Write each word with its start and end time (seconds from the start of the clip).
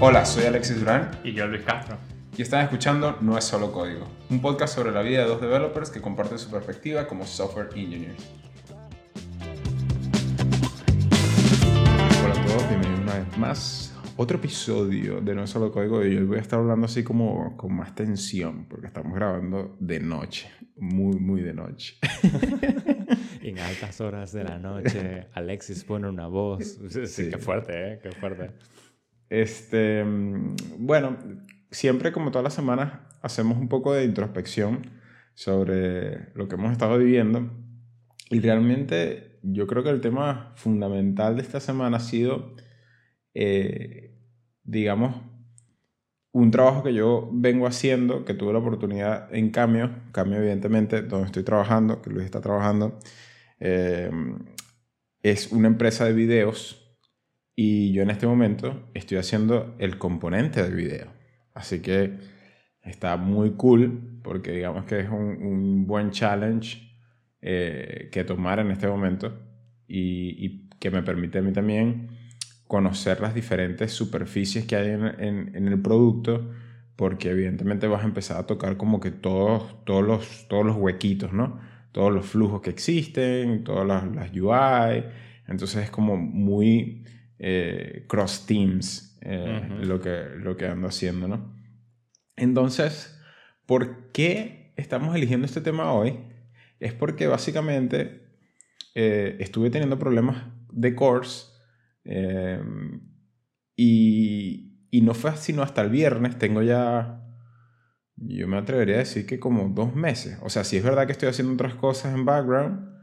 Hola, 0.00 0.24
soy 0.24 0.44
Alexis 0.44 0.78
Durán 0.80 1.10
Y 1.24 1.32
yo, 1.32 1.46
Luis 1.46 1.62
Castro. 1.62 1.96
y 2.36 2.42
están 2.42 2.62
escuchando 2.64 3.18
No 3.20 3.36
es 3.36 3.44
solo 3.44 3.72
código, 3.72 4.06
un 4.30 4.40
podcast 4.40 4.74
sobre 4.74 4.92
la 4.92 5.02
vida 5.02 5.22
de 5.22 5.28
dos 5.28 5.40
developers 5.40 5.90
que 5.90 6.00
comparten 6.00 6.38
su 6.38 6.50
perspectiva 6.50 7.06
como 7.06 7.26
software 7.26 7.68
engineers. 7.74 8.26
Hola 12.24 12.34
a 12.34 12.46
todos, 12.46 12.68
bienvenidos 12.68 13.00
una 13.00 13.14
vez 13.14 13.38
más. 13.38 13.86
Otro 14.16 14.36
episodio 14.36 15.20
de 15.22 15.34
No 15.34 15.44
es 15.44 15.50
solo 15.50 15.72
código 15.72 16.04
y 16.04 16.16
hoy 16.16 16.24
voy 16.24 16.38
a 16.38 16.40
estar 16.40 16.58
hablando 16.58 16.84
así 16.86 17.02
como 17.02 17.56
con 17.56 17.74
más 17.74 17.94
tensión 17.94 18.66
porque 18.66 18.86
estamos 18.86 19.14
grabando 19.14 19.76
de 19.80 20.00
noche, 20.00 20.50
muy, 20.76 21.18
muy 21.18 21.40
de 21.42 21.54
noche. 21.54 21.96
En 23.42 23.58
altas 23.58 24.00
horas 24.02 24.32
de 24.32 24.44
la 24.44 24.58
noche, 24.58 25.26
Alexis 25.32 25.82
pone 25.84 26.06
una 26.08 26.26
voz. 26.26 26.78
Sí, 26.90 27.06
Sí. 27.06 27.30
Qué 27.30 27.38
fuerte, 27.38 27.72
¿eh? 27.94 27.98
Qué 28.02 28.12
fuerte. 28.12 28.50
Este, 29.30 30.04
bueno, 30.78 31.16
siempre 31.70 32.12
como 32.12 32.32
todas 32.32 32.44
las 32.44 32.54
semanas 32.54 33.00
hacemos 33.22 33.58
un 33.58 33.68
poco 33.68 33.94
de 33.94 34.04
introspección 34.04 34.90
sobre 35.34 36.32
lo 36.34 36.48
que 36.48 36.56
hemos 36.56 36.72
estado 36.72 36.98
viviendo. 36.98 37.48
Y 38.28 38.40
realmente 38.40 39.38
yo 39.42 39.66
creo 39.66 39.82
que 39.82 39.90
el 39.90 40.00
tema 40.00 40.52
fundamental 40.56 41.36
de 41.36 41.42
esta 41.42 41.60
semana 41.60 41.98
ha 41.98 42.00
sido, 42.00 42.54
eh, 43.34 44.18
digamos, 44.64 45.22
un 46.32 46.50
trabajo 46.50 46.82
que 46.82 46.94
yo 46.94 47.28
vengo 47.32 47.66
haciendo, 47.66 48.24
que 48.24 48.34
tuve 48.34 48.52
la 48.52 48.60
oportunidad 48.60 49.34
en 49.34 49.50
Cambio, 49.50 49.90
Cambio 50.12 50.38
evidentemente, 50.38 51.02
donde 51.02 51.26
estoy 51.26 51.42
trabajando, 51.42 52.02
que 52.02 52.10
Luis 52.10 52.24
está 52.24 52.40
trabajando, 52.40 52.98
eh, 53.58 54.10
es 55.22 55.52
una 55.52 55.68
empresa 55.68 56.04
de 56.04 56.12
videos 56.12 56.80
y 57.62 57.92
yo 57.92 58.02
en 58.02 58.10
este 58.10 58.26
momento 58.26 58.88
estoy 58.94 59.18
haciendo 59.18 59.74
el 59.78 59.98
componente 59.98 60.62
del 60.62 60.74
video. 60.74 61.08
Así 61.52 61.80
que 61.82 62.14
está 62.82 63.16
muy 63.18 63.50
cool 63.52 64.20
porque 64.22 64.52
digamos 64.52 64.84
que 64.86 65.00
es 65.00 65.08
un, 65.10 65.42
un 65.42 65.86
buen 65.86 66.10
challenge 66.10 66.78
eh, 67.42 68.08
que 68.12 68.24
tomar 68.24 68.60
en 68.60 68.70
este 68.70 68.86
momento 68.88 69.38
y, 69.86 70.46
y 70.46 70.68
que 70.78 70.90
me 70.90 71.02
permite 71.02 71.38
a 71.38 71.42
mí 71.42 71.52
también 71.52 72.08
conocer 72.66 73.20
las 73.20 73.34
diferentes 73.34 73.92
superficies 73.92 74.64
que 74.64 74.76
hay 74.76 74.88
en, 74.90 75.04
en- 75.20 75.56
en 75.56 75.68
el 75.68 75.80
producto 75.82 76.50
porque 76.96 77.30
evidentemente 77.30 77.86
vas 77.88 78.02
a 78.02 78.06
empezar 78.06 78.38
a 78.38 78.46
tocar 78.46 78.76
como 78.78 79.00
que 79.00 79.10
todos, 79.10 79.84
todos, 79.84 80.04
los, 80.06 80.48
todos 80.48 80.64
los 80.66 80.76
huequitos, 80.76 81.32
¿no? 81.32 81.60
Todos 81.92 82.12
los 82.12 82.26
flujos 82.26 82.60
que 82.62 82.70
existen, 82.70 83.64
todas 83.64 83.86
las, 83.86 84.04
las 84.14 84.30
UI. 84.34 85.04
Entonces 85.48 85.84
es 85.84 85.90
como 85.90 86.16
muy 86.16 87.04
eh, 87.40 88.04
cross 88.06 88.46
teams 88.46 89.18
eh, 89.22 89.62
Ujú. 89.64 89.86
lo, 89.86 90.00
que, 90.00 90.24
lo 90.36 90.56
que 90.56 90.66
ando 90.66 90.88
haciendo, 90.88 91.26
¿no? 91.26 91.54
Entonces, 92.36 93.18
¿por 93.66 94.12
qué 94.12 94.72
estamos 94.76 95.16
eligiendo 95.16 95.46
este 95.46 95.60
tema 95.60 95.92
hoy? 95.92 96.18
Es 96.78 96.92
porque 96.92 97.26
básicamente 97.26 98.22
eh, 98.94 99.36
estuve 99.40 99.70
teniendo 99.70 99.98
problemas 99.98 100.44
de 100.70 100.94
course 100.94 101.46
eh, 102.04 102.62
y, 103.74 104.86
y 104.90 105.00
no 105.00 105.14
fue 105.14 105.36
sino 105.36 105.62
hasta 105.62 105.80
el 105.80 105.90
viernes, 105.90 106.38
tengo 106.38 106.62
ya, 106.62 107.22
yo 108.16 108.48
me 108.48 108.58
atrevería 108.58 108.96
a 108.96 108.98
decir 108.98 109.26
que 109.26 109.40
como 109.40 109.68
dos 109.68 109.94
meses. 109.94 110.38
O 110.42 110.50
sea, 110.50 110.64
sí 110.64 110.76
es 110.76 110.82
verdad 110.82 111.06
que 111.06 111.12
estoy 111.12 111.28
haciendo 111.30 111.54
otras 111.54 111.74
cosas 111.74 112.14
en 112.14 112.26
background, 112.26 112.99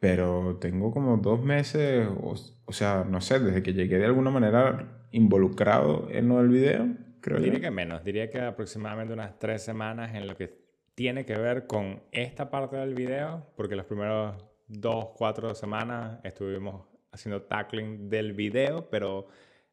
pero 0.00 0.56
tengo 0.60 0.92
como 0.92 1.16
dos 1.16 1.42
meses, 1.42 2.06
o, 2.22 2.34
o 2.64 2.72
sea, 2.72 3.04
no 3.08 3.20
sé, 3.20 3.40
desde 3.40 3.62
que 3.62 3.72
llegué 3.72 3.98
de 3.98 4.06
alguna 4.06 4.30
manera 4.30 5.06
involucrado 5.10 6.08
en 6.10 6.28
lo 6.28 6.38
del 6.38 6.48
video, 6.48 6.86
creo 7.20 7.38
Diría 7.38 7.54
yo. 7.54 7.60
que 7.60 7.70
menos. 7.70 8.04
Diría 8.04 8.30
que 8.30 8.40
aproximadamente 8.40 9.12
unas 9.14 9.38
tres 9.38 9.62
semanas 9.62 10.14
en 10.14 10.26
lo 10.26 10.36
que 10.36 10.56
tiene 10.94 11.24
que 11.24 11.36
ver 11.36 11.66
con 11.66 12.02
esta 12.12 12.50
parte 12.50 12.76
del 12.76 12.94
video, 12.94 13.46
porque 13.56 13.76
los 13.76 13.86
primeros 13.86 14.36
dos, 14.66 15.10
cuatro 15.16 15.54
semanas 15.54 16.20
estuvimos 16.24 16.86
haciendo 17.12 17.42
tackling 17.42 18.08
del 18.10 18.32
video, 18.34 18.88
pero 18.90 19.26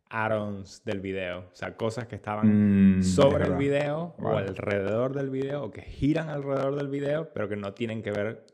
add-ons 0.09 0.83
del 0.85 1.01
video. 1.01 1.39
O 1.51 1.55
sea, 1.55 1.75
cosas 1.75 2.07
que 2.07 2.15
estaban 2.15 2.97
Mm, 2.99 3.03
sobre 3.03 3.45
el 3.45 3.55
video 3.55 4.15
o 4.19 4.29
alrededor 4.37 5.13
del 5.13 5.29
video 5.29 5.63
o 5.63 5.71
que 5.71 5.81
giran 5.81 6.29
alrededor 6.29 6.75
del 6.75 6.87
video, 6.87 7.31
pero 7.33 7.49
que 7.49 7.55
no 7.55 7.73
tienen 7.73 8.01
que 8.03 8.11
ver 8.11 8.45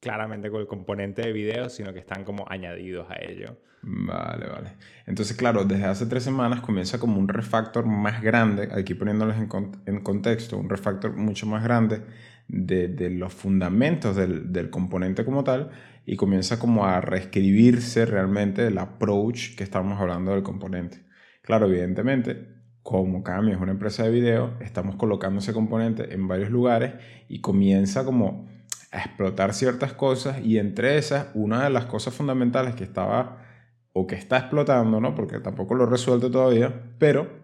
claramente 0.00 0.50
con 0.50 0.60
el 0.60 0.66
componente 0.66 1.22
de 1.22 1.32
video, 1.32 1.68
sino 1.68 1.92
que 1.92 2.00
están 2.00 2.24
como 2.24 2.44
añadidos 2.48 3.06
a 3.10 3.16
ello. 3.22 3.58
Vale, 3.82 4.46
vale. 4.46 4.72
Entonces, 5.06 5.36
claro, 5.36 5.64
desde 5.64 5.84
hace 5.84 6.06
tres 6.06 6.22
semanas 6.22 6.60
comienza 6.60 6.98
como 6.98 7.18
un 7.18 7.28
refactor 7.28 7.86
más 7.86 8.20
grande, 8.22 8.68
aquí 8.72 8.94
poniéndoles 8.94 9.36
en, 9.38 9.48
en 9.86 10.00
contexto, 10.00 10.58
un 10.58 10.68
refactor 10.68 11.16
mucho 11.16 11.46
más 11.46 11.64
grande 11.64 12.02
de, 12.48 12.88
de 12.88 13.10
los 13.10 13.32
fundamentos 13.32 14.16
del, 14.16 14.52
del 14.52 14.68
componente 14.68 15.24
como 15.24 15.44
tal 15.44 15.70
y 16.04 16.16
comienza 16.16 16.58
como 16.58 16.84
a 16.84 17.00
reescribirse 17.00 18.04
realmente 18.04 18.66
el 18.66 18.76
approach 18.78 19.54
que 19.56 19.64
estamos 19.64 19.98
hablando 19.98 20.32
del 20.32 20.42
componente. 20.42 21.04
Claro, 21.42 21.66
evidentemente, 21.66 22.48
como 22.82 23.22
Kami 23.22 23.52
es 23.52 23.58
una 23.58 23.72
empresa 23.72 24.02
de 24.02 24.10
video, 24.10 24.58
estamos 24.60 24.96
colocando 24.96 25.38
ese 25.38 25.54
componente 25.54 26.12
en 26.12 26.28
varios 26.28 26.50
lugares 26.50 26.94
y 27.28 27.40
comienza 27.40 28.04
como 28.04 28.49
a 28.90 28.98
explotar 28.98 29.54
ciertas 29.54 29.92
cosas 29.92 30.44
y 30.44 30.58
entre 30.58 30.98
esas, 30.98 31.28
una 31.34 31.64
de 31.64 31.70
las 31.70 31.86
cosas 31.86 32.14
fundamentales 32.14 32.74
que 32.74 32.84
estaba 32.84 33.44
o 33.92 34.06
que 34.06 34.16
está 34.16 34.38
explotando, 34.38 35.00
¿no? 35.00 35.14
Porque 35.14 35.38
tampoco 35.40 35.74
lo 35.74 35.84
he 35.84 35.90
resuelto 35.90 36.30
todavía, 36.30 36.94
pero 36.98 37.40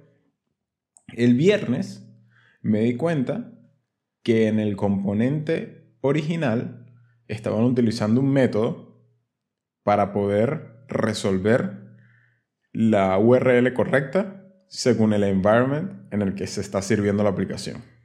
el 1.15 1.35
viernes 1.35 2.09
me 2.63 2.81
di 2.81 2.97
cuenta 2.97 3.53
que 4.23 4.49
en 4.49 4.59
el 4.59 4.77
componente 4.77 5.97
original 6.01 6.87
estaban 7.29 7.65
utilizando 7.65 8.21
un 8.21 8.33
método 8.33 8.87
para 9.83 10.13
poder 10.13 10.85
resolver 10.89 11.87
la 12.73 13.19
URL 13.19 13.73
correcta 13.73 14.45
según 14.69 15.13
el 15.13 15.23
environment 15.23 16.13
en 16.13 16.23
el 16.23 16.35
que 16.35 16.47
se 16.47 16.61
está 16.61 16.83
sirviendo 16.83 17.23
la 17.23 17.31
aplicación. 17.31 17.96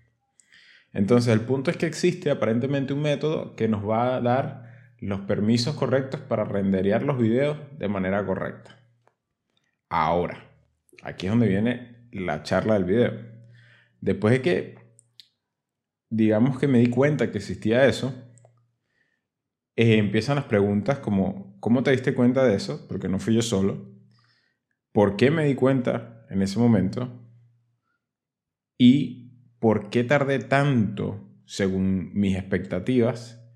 Entonces 0.93 1.31
el 1.33 1.41
punto 1.41 1.71
es 1.71 1.77
que 1.77 1.85
existe 1.85 2.29
aparentemente 2.29 2.93
un 2.93 3.01
método 3.01 3.55
que 3.55 3.67
nos 3.67 3.87
va 3.87 4.15
a 4.15 4.21
dar 4.21 4.71
los 4.99 5.21
permisos 5.21 5.75
correctos 5.75 6.19
para 6.21 6.43
renderear 6.43 7.03
los 7.03 7.17
videos 7.17 7.57
de 7.77 7.87
manera 7.87 8.25
correcta. 8.25 8.77
Ahora, 9.89 10.49
aquí 11.03 11.25
es 11.25 11.31
donde 11.31 11.47
viene 11.47 12.07
la 12.11 12.43
charla 12.43 12.75
del 12.75 12.85
video. 12.85 13.13
Después 13.99 14.33
de 14.33 14.41
que, 14.41 14.75
digamos 16.09 16.59
que 16.59 16.67
me 16.67 16.79
di 16.79 16.87
cuenta 16.87 17.31
que 17.31 17.37
existía 17.37 17.85
eso, 17.85 18.13
eh, 19.75 19.97
empiezan 19.97 20.35
las 20.35 20.45
preguntas 20.45 20.99
como, 20.99 21.57
¿cómo 21.59 21.83
te 21.83 21.91
diste 21.91 22.13
cuenta 22.13 22.43
de 22.43 22.55
eso? 22.55 22.87
Porque 22.87 23.09
no 23.09 23.19
fui 23.19 23.33
yo 23.33 23.41
solo. 23.41 23.89
¿Por 24.91 25.15
qué 25.15 25.31
me 25.31 25.45
di 25.45 25.55
cuenta 25.55 26.25
en 26.29 26.41
ese 26.41 26.59
momento? 26.59 27.09
¿Y 28.77 29.20
por 29.61 29.91
qué 29.91 30.03
tardé 30.03 30.39
tanto, 30.39 31.23
según 31.45 32.09
mis 32.15 32.35
expectativas, 32.35 33.47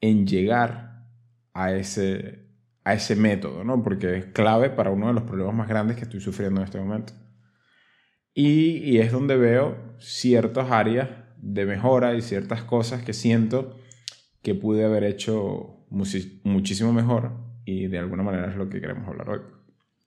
en 0.00 0.26
llegar 0.26 1.04
a 1.52 1.74
ese, 1.74 2.46
a 2.82 2.94
ese 2.94 3.14
método, 3.14 3.62
¿no? 3.62 3.82
Porque 3.82 4.16
es 4.16 4.24
clave 4.24 4.70
para 4.70 4.90
uno 4.90 5.08
de 5.08 5.12
los 5.12 5.24
problemas 5.24 5.54
más 5.54 5.68
grandes 5.68 5.98
que 5.98 6.04
estoy 6.04 6.20
sufriendo 6.20 6.62
en 6.62 6.64
este 6.64 6.80
momento. 6.80 7.12
Y, 8.32 8.78
y 8.78 9.00
es 9.00 9.12
donde 9.12 9.36
veo 9.36 9.76
ciertas 9.98 10.70
áreas 10.70 11.10
de 11.36 11.66
mejora 11.66 12.14
y 12.14 12.22
ciertas 12.22 12.62
cosas 12.62 13.02
que 13.02 13.12
siento 13.12 13.76
que 14.40 14.54
pude 14.54 14.86
haber 14.86 15.04
hecho 15.04 15.84
muchísimo 15.90 16.94
mejor 16.94 17.32
y 17.66 17.86
de 17.88 17.98
alguna 17.98 18.22
manera 18.22 18.50
es 18.50 18.56
lo 18.56 18.70
que 18.70 18.80
queremos 18.80 19.06
hablar 19.06 19.28
hoy. 19.28 19.40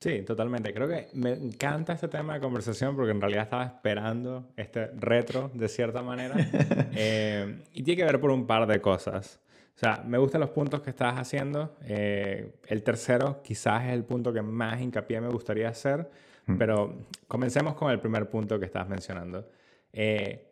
Sí, 0.03 0.21
totalmente. 0.23 0.73
Creo 0.73 0.89
que 0.89 1.07
me 1.13 1.31
encanta 1.31 1.93
este 1.93 2.09
tema 2.09 2.33
de 2.33 2.41
conversación 2.41 2.93
porque 2.93 3.11
en 3.11 3.21
realidad 3.21 3.43
estaba 3.43 3.63
esperando 3.63 4.49
este 4.57 4.87
retro 4.87 5.49
de 5.53 5.69
cierta 5.69 6.01
manera. 6.01 6.35
Eh, 6.95 7.63
y 7.73 7.81
tiene 7.81 7.97
que 7.97 8.05
ver 8.05 8.19
por 8.19 8.29
un 8.29 8.45
par 8.45 8.67
de 8.67 8.79
cosas. 8.79 9.39
O 9.75 9.79
sea, 9.79 10.03
me 10.05 10.19
gustan 10.19 10.41
los 10.41 10.51
puntos 10.51 10.81
que 10.81 10.91
estás 10.91 11.17
haciendo. 11.17 11.75
Eh, 11.85 12.53
el 12.67 12.83
tercero 12.83 13.41
quizás 13.41 13.85
es 13.85 13.93
el 13.93 14.03
punto 14.03 14.31
que 14.31 14.43
más 14.43 14.79
hincapié 14.79 15.19
me 15.21 15.29
gustaría 15.29 15.69
hacer. 15.69 16.07
Mm. 16.45 16.57
Pero 16.57 17.07
comencemos 17.27 17.73
con 17.73 17.89
el 17.89 17.99
primer 17.99 18.29
punto 18.29 18.59
que 18.59 18.65
estabas 18.65 18.89
mencionando. 18.89 19.49
Eh, 19.91 20.49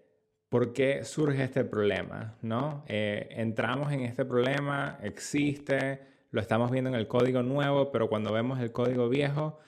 ¿Por 0.50 0.74
qué 0.74 1.04
surge 1.04 1.44
este 1.44 1.64
problema? 1.64 2.36
¿no? 2.42 2.84
Eh, 2.88 3.28
entramos 3.32 3.92
en 3.92 4.02
este 4.02 4.26
problema, 4.26 4.98
existe, 5.04 6.11
lo 6.32 6.42
estamos 6.42 6.72
viendo 6.72 6.90
en 6.90 6.96
el 6.96 7.08
código 7.08 7.44
nuevo, 7.44 7.92
pero 7.92 8.10
cuando 8.10 8.34
vemos 8.34 8.60
el 8.60 8.72
código 8.72 9.10
viejo, 9.10 9.60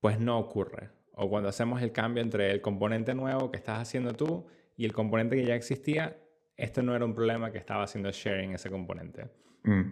pues 0.00 0.18
no 0.18 0.38
ocurre. 0.38 0.90
O 1.12 1.28
cuando 1.28 1.48
hacemos 1.48 1.82
el 1.82 1.92
cambio 1.92 2.22
entre 2.22 2.50
el 2.50 2.60
componente 2.60 3.14
nuevo 3.14 3.50
que 3.50 3.56
estás 3.56 3.78
haciendo 3.78 4.14
tú 4.14 4.46
y 4.76 4.84
el 4.84 4.92
componente 4.92 5.36
que 5.36 5.44
ya 5.44 5.54
existía, 5.54 6.16
este 6.56 6.82
no 6.82 6.94
era 6.96 7.04
un 7.04 7.14
problema 7.14 7.52
que 7.52 7.58
estaba 7.58 7.84
haciendo 7.84 8.10
sharing 8.10 8.54
ese 8.54 8.70
componente. 8.70 9.28
Mm. 9.64 9.82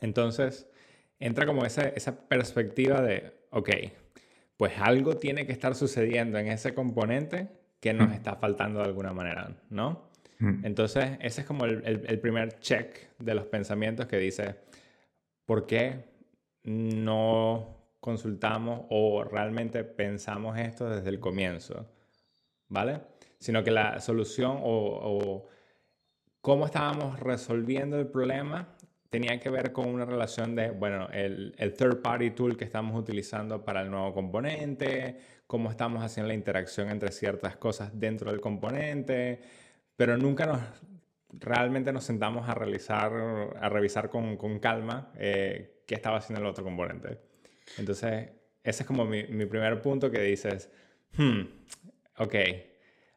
Entonces, 0.00 0.68
entra 1.18 1.46
como 1.46 1.64
esa, 1.64 1.88
esa 1.88 2.28
perspectiva 2.28 3.00
de, 3.00 3.32
ok, 3.50 3.70
pues 4.56 4.72
algo 4.78 5.16
tiene 5.16 5.46
que 5.46 5.52
estar 5.52 5.74
sucediendo 5.74 6.38
en 6.38 6.48
ese 6.48 6.74
componente 6.74 7.48
que 7.80 7.92
nos 7.92 8.12
está 8.12 8.36
faltando 8.36 8.80
de 8.80 8.86
alguna 8.86 9.12
manera, 9.12 9.54
¿no? 9.70 10.08
Entonces, 10.62 11.16
ese 11.20 11.40
es 11.40 11.46
como 11.46 11.64
el, 11.64 11.82
el, 11.86 12.18
primer 12.18 12.58
check 12.58 13.16
de 13.18 13.34
los 13.34 13.46
pensamientos 13.46 14.06
que 14.06 14.18
dice, 14.18 14.56
¿por 15.44 15.66
qué 15.66 16.04
no 16.64 17.96
consultamos 18.00 18.86
o 18.90 19.24
realmente 19.24 19.84
pensamos 19.84 20.58
esto 20.58 20.88
desde 20.88 21.10
el 21.10 21.20
comienzo? 21.20 21.86
¿Vale? 22.68 23.00
Sino 23.38 23.62
que 23.62 23.70
la 23.70 24.00
solución 24.00 24.58
o, 24.62 25.48
cómo 26.40 26.66
estábamos 26.66 27.20
resolviendo 27.20 27.98
el 27.98 28.06
problema 28.06 28.68
tenía 29.08 29.38
que 29.38 29.48
ver 29.48 29.72
con 29.72 29.88
una 29.88 30.04
relación 30.04 30.56
de, 30.56 30.70
bueno, 30.70 31.08
el, 31.12 31.54
third 31.78 32.02
party 32.02 32.32
tool 32.32 32.56
que 32.56 32.64
estamos 32.64 32.98
utilizando 32.98 33.64
para 33.64 33.82
el 33.82 33.90
nuevo 33.90 34.12
componente, 34.12 35.16
cómo 35.46 35.70
estamos 35.70 36.02
haciendo 36.02 36.28
la 36.28 36.34
interacción 36.34 36.90
entre 36.90 37.12
ciertas 37.12 37.56
cosas 37.56 37.90
dentro 37.94 38.32
del 38.32 38.40
componente, 38.40 39.40
pero 39.94 40.16
nunca 40.16 40.46
nos 40.46 40.60
realmente 41.40 41.92
nos 41.92 42.04
sentamos 42.04 42.48
a 42.48 42.54
realizar, 42.54 43.12
a 43.60 43.68
revisar 43.68 44.08
con, 44.08 44.36
con 44.36 44.58
calma 44.58 45.12
eh, 45.16 45.82
qué 45.86 45.94
estaba 45.94 46.18
haciendo 46.18 46.40
el 46.40 46.46
otro 46.46 46.64
componente. 46.64 47.20
Entonces, 47.78 48.30
ese 48.62 48.82
es 48.82 48.86
como 48.86 49.04
mi, 49.04 49.24
mi 49.24 49.46
primer 49.46 49.80
punto 49.82 50.10
que 50.10 50.20
dices, 50.20 50.70
hmm, 51.16 51.40
ok, 52.18 52.34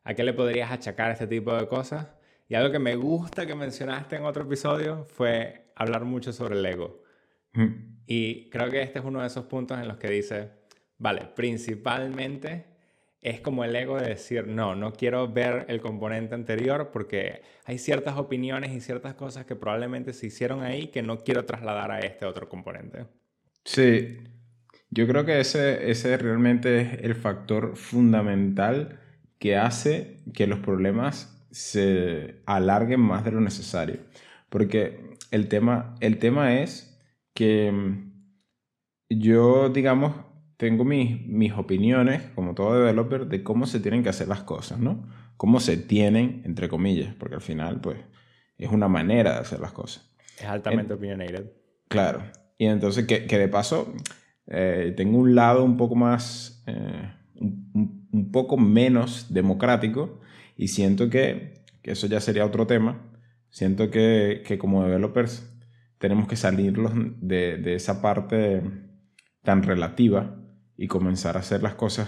¿a 0.03 0.13
qué 0.13 0.23
le 0.23 0.33
podrías 0.33 0.71
achacar 0.71 1.11
este 1.11 1.27
tipo 1.27 1.53
de 1.55 1.67
cosas? 1.67 2.07
Y 2.49 2.55
algo 2.55 2.71
que 2.71 2.79
me 2.79 2.95
gusta 2.95 3.45
que 3.45 3.55
mencionaste 3.55 4.15
en 4.15 4.23
otro 4.23 4.43
episodio 4.43 5.05
fue 5.05 5.71
hablar 5.75 6.05
mucho 6.05 6.31
sobre 6.31 6.55
el 6.57 6.65
ego. 6.65 7.03
Y 8.05 8.49
creo 8.51 8.69
que 8.69 8.81
este 8.83 8.99
es 8.99 9.05
uno 9.05 9.21
de 9.21 9.27
esos 9.27 9.45
puntos 9.45 9.79
en 9.79 9.87
los 9.87 9.97
que 9.97 10.09
dice, 10.09 10.51
vale, 10.97 11.27
principalmente 11.35 12.76
es 13.27 13.41
como 13.41 13.63
el 13.63 13.75
ego 13.75 13.99
de 13.99 14.07
decir, 14.07 14.47
no, 14.47 14.75
no 14.75 14.93
quiero 14.93 15.27
ver 15.27 15.65
el 15.67 15.81
componente 15.81 16.33
anterior 16.33 16.91
porque 16.91 17.41
hay 17.65 17.77
ciertas 17.77 18.17
opiniones 18.17 18.71
y 18.71 18.79
ciertas 18.79 19.15
cosas 19.15 19.45
que 19.45 19.55
probablemente 19.55 20.13
se 20.13 20.27
hicieron 20.27 20.63
ahí 20.63 20.87
que 20.87 21.01
no 21.01 21.17
quiero 21.17 21.45
trasladar 21.45 21.91
a 21.91 21.99
este 21.99 22.25
otro 22.25 22.47
componente. 22.47 23.05
Sí, 23.65 24.19
yo 24.89 25.07
creo 25.07 25.25
que 25.25 25.41
ese, 25.41 25.91
ese 25.91 26.17
realmente 26.17 26.81
es 26.81 26.93
el 27.01 27.15
factor 27.15 27.75
fundamental 27.75 29.01
que 29.39 29.57
hace 29.57 30.17
que 30.33 30.47
los 30.47 30.59
problemas 30.59 31.45
se 31.51 32.41
alarguen 32.45 33.01
más 33.01 33.25
de 33.25 33.31
lo 33.31 33.41
necesario. 33.41 33.97
Porque 34.49 35.17
el 35.31 35.49
tema, 35.49 35.95
el 35.99 36.17
tema 36.17 36.61
es 36.61 36.97
que 37.33 37.71
mm, 37.71 38.11
yo, 39.09 39.69
digamos, 39.69 40.15
tengo 40.57 40.83
mis, 40.83 41.25
mis 41.27 41.53
opiniones, 41.53 42.23
como 42.33 42.55
todo 42.55 42.77
developer, 42.79 43.27
de 43.27 43.43
cómo 43.43 43.67
se 43.67 43.79
tienen 43.79 44.03
que 44.03 44.09
hacer 44.09 44.27
las 44.27 44.41
cosas, 44.41 44.79
¿no? 44.79 45.07
Cómo 45.37 45.59
se 45.59 45.77
tienen, 45.77 46.41
entre 46.45 46.67
comillas, 46.67 47.13
porque 47.13 47.35
al 47.35 47.41
final, 47.41 47.79
pues, 47.79 47.99
es 48.57 48.71
una 48.71 48.87
manera 48.87 49.33
de 49.33 49.39
hacer 49.39 49.59
las 49.59 49.71
cosas. 49.71 50.09
Es 50.39 50.45
altamente 50.45 50.95
opinionated. 50.95 51.51
Claro. 51.87 52.23
Y 52.57 52.65
entonces, 52.65 53.05
que, 53.05 53.27
de 53.27 53.47
paso, 53.47 53.93
eh, 54.47 54.93
tengo 54.97 55.19
un 55.19 55.35
lado 55.35 55.63
un 55.63 55.77
poco 55.77 55.95
más, 55.95 56.63
eh, 56.65 57.13
un, 57.35 58.31
poco 58.31 58.57
menos 58.57 59.31
democrático 59.31 60.19
y 60.55 60.69
siento 60.69 61.09
que, 61.09 61.65
que 61.83 61.91
eso 61.91 62.07
ya 62.07 62.19
sería 62.19 62.45
otro 62.45 62.65
tema, 62.65 62.99
siento 63.49 63.91
que, 63.91 64.41
que 64.45 64.57
como 64.57 64.83
developers 64.83 65.55
tenemos 65.99 66.27
que 66.27 66.35
salirlos 66.35 66.93
de, 67.21 67.57
de 67.57 67.75
esa 67.75 68.01
parte 68.01 68.63
tan 69.43 69.61
relativa 69.61 70.36
y 70.77 70.87
comenzar 70.87 71.35
a 71.35 71.39
hacer 71.39 71.63
las 71.63 71.73
cosas 71.73 72.07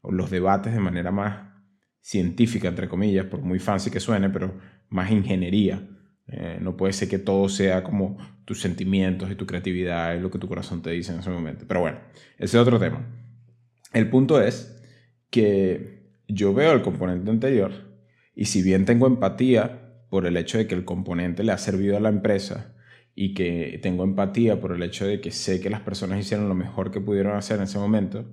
o 0.00 0.12
los 0.12 0.30
debates 0.30 0.72
de 0.72 0.80
manera 0.80 1.10
más 1.10 1.54
científica, 2.00 2.68
entre 2.68 2.88
comillas, 2.88 3.24
por 3.26 3.40
muy 3.40 3.58
fancy 3.58 3.90
que 3.90 4.00
suene, 4.00 4.28
pero 4.28 4.60
más 4.90 5.10
ingeniería. 5.10 5.88
Eh, 6.26 6.58
no 6.60 6.76
puede 6.76 6.92
ser 6.92 7.08
que 7.08 7.18
todo 7.18 7.48
sea 7.48 7.82
como 7.82 8.18
tus 8.44 8.60
sentimientos 8.60 9.30
y 9.30 9.34
tu 9.34 9.46
creatividad 9.46 10.14
y 10.14 10.20
lo 10.20 10.30
que 10.30 10.38
tu 10.38 10.48
corazón 10.48 10.82
te 10.82 10.90
dice 10.90 11.12
en 11.12 11.20
ese 11.20 11.30
momento. 11.30 11.64
Pero 11.66 11.80
bueno, 11.80 11.98
ese 12.38 12.56
es 12.56 12.62
otro 12.62 12.78
tema. 12.78 13.06
El 13.92 14.10
punto 14.10 14.40
es 14.40 14.82
que 15.30 16.12
yo 16.28 16.52
veo 16.52 16.72
el 16.72 16.82
componente 16.82 17.30
anterior 17.30 17.72
y 18.34 18.46
si 18.46 18.62
bien 18.62 18.84
tengo 18.84 19.06
empatía 19.06 20.06
por 20.10 20.26
el 20.26 20.36
hecho 20.36 20.58
de 20.58 20.66
que 20.66 20.74
el 20.74 20.84
componente 20.84 21.42
le 21.42 21.52
ha 21.52 21.58
servido 21.58 21.96
a 21.96 22.00
la 22.00 22.08
empresa 22.08 22.73
y 23.14 23.34
que 23.34 23.78
tengo 23.82 24.04
empatía 24.04 24.60
por 24.60 24.72
el 24.72 24.82
hecho 24.82 25.06
de 25.06 25.20
que 25.20 25.30
sé 25.30 25.60
que 25.60 25.70
las 25.70 25.80
personas 25.80 26.18
hicieron 26.18 26.48
lo 26.48 26.54
mejor 26.54 26.90
que 26.90 27.00
pudieron 27.00 27.36
hacer 27.36 27.58
en 27.58 27.64
ese 27.64 27.78
momento, 27.78 28.24